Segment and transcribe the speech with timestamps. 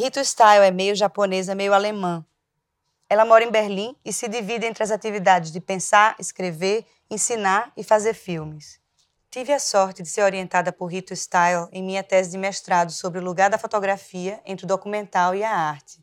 [0.00, 2.24] Rito Style é meio japonesa, meio alemã.
[3.10, 7.82] Ela mora em Berlim e se divide entre as atividades de pensar, escrever, ensinar e
[7.82, 8.78] fazer filmes.
[9.28, 13.18] Tive a sorte de ser orientada por Rito Style em minha tese de mestrado sobre
[13.18, 16.00] o lugar da fotografia entre o documental e a arte.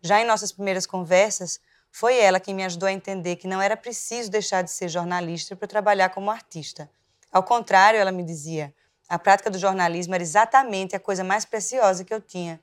[0.00, 1.60] Já em nossas primeiras conversas,
[1.92, 5.54] foi ela quem me ajudou a entender que não era preciso deixar de ser jornalista
[5.54, 6.90] para trabalhar como artista.
[7.30, 8.74] Ao contrário, ela me dizia,
[9.06, 12.58] a prática do jornalismo era exatamente a coisa mais preciosa que eu tinha.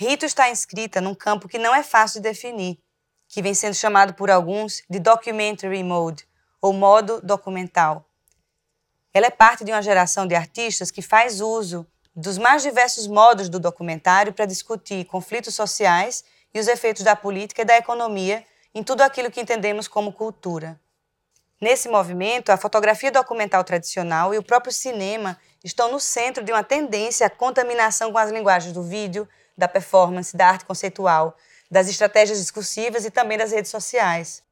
[0.00, 2.78] Rito está inscrita num campo que não é fácil de definir,
[3.28, 6.26] que vem sendo chamado por alguns de documentary mode,
[6.58, 8.06] ou modo documental.
[9.12, 13.50] Ela é parte de uma geração de artistas que faz uso dos mais diversos modos
[13.50, 16.24] do documentário para discutir conflitos sociais
[16.54, 18.42] e os efeitos da política e da economia
[18.74, 20.80] em tudo aquilo que entendemos como cultura.
[21.60, 26.64] Nesse movimento, a fotografia documental tradicional e o próprio cinema estão no centro de uma
[26.64, 29.28] tendência à contaminação com as linguagens do vídeo,
[29.60, 31.36] da performance, da arte conceitual,
[31.70, 34.42] das estratégias discursivas e também das redes sociais.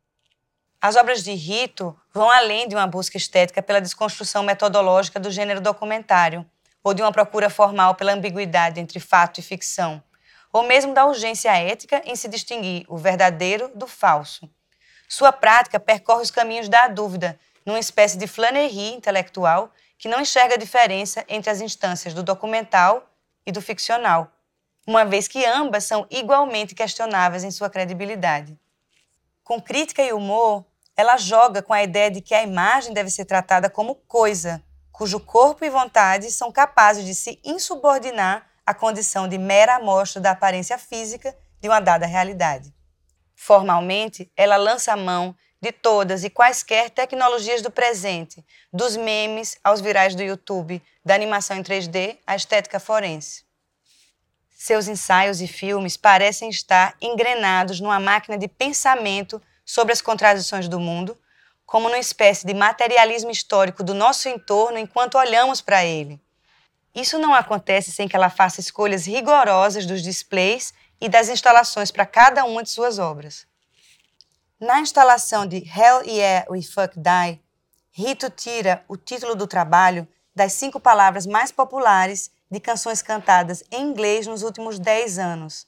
[0.81, 5.61] As obras de Rito vão além de uma busca estética pela desconstrução metodológica do gênero
[5.61, 6.47] documentário,
[6.85, 10.01] ou de uma procura formal pela ambiguidade entre fato e ficção,
[10.53, 14.49] ou mesmo da urgência ética em se distinguir o verdadeiro do falso.
[15.09, 20.55] Sua prática percorre os caminhos da dúvida, numa espécie de flanerie intelectual que não enxerga
[20.55, 23.11] a diferença entre as instâncias do documental
[23.45, 24.31] e do ficcional,
[24.89, 28.59] uma vez que ambas são igualmente questionáveis em sua credibilidade.
[29.45, 30.65] Com crítica e humor,
[30.97, 35.21] ela joga com a ideia de que a imagem deve ser tratada como coisa, cujo
[35.21, 40.79] corpo e vontade são capazes de se insubordinar à condição de mera amostra da aparência
[40.79, 42.73] física de uma dada realidade.
[43.37, 48.43] Formalmente, ela lança a mão de todas e quaisquer tecnologias do presente,
[48.73, 53.48] dos memes aos virais do YouTube, da animação em 3D à estética forense.
[54.61, 60.81] Seus ensaios e filmes parecem estar engrenados numa máquina de pensamento sobre as contradições do
[60.81, 61.17] mundo,
[61.65, 66.21] como numa espécie de materialismo histórico do nosso entorno enquanto olhamos para ele.
[66.93, 72.05] Isso não acontece sem que ela faça escolhas rigorosas dos displays e das instalações para
[72.05, 73.47] cada uma de suas obras.
[74.59, 77.41] Na instalação de Hell Yeah We Fuck Die,
[77.93, 83.83] Rito tira o título do trabalho das cinco palavras mais populares de canções cantadas em
[83.83, 85.67] inglês nos últimos dez anos.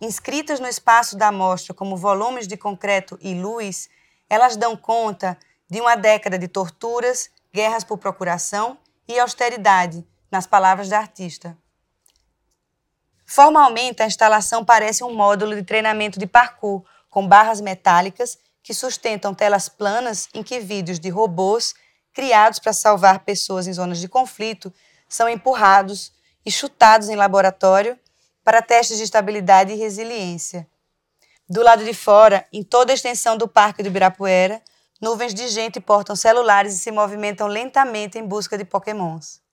[0.00, 3.88] Inscritas no espaço da amostra como volumes de concreto e luz,
[4.28, 5.38] elas dão conta
[5.68, 11.56] de uma década de torturas, guerras por procuração e austeridade, nas palavras da artista.
[13.24, 19.34] Formalmente, a instalação parece um módulo de treinamento de parkour, com barras metálicas que sustentam
[19.34, 21.74] telas planas em que vídeos de robôs
[22.12, 24.72] criados para salvar pessoas em zonas de conflito
[25.08, 26.12] são empurrados
[26.44, 27.98] e chutados em laboratório
[28.42, 30.68] para testes de estabilidade e resiliência.
[31.48, 34.62] Do lado de fora, em toda a extensão do Parque do Ibirapuera,
[35.00, 39.43] nuvens de gente portam celulares e se movimentam lentamente em busca de pokémons.